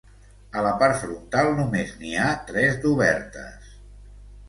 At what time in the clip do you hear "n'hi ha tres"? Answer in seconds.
2.01-2.83